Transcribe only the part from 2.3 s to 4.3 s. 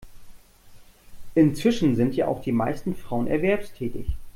die meisten Frauen erwerbstätig.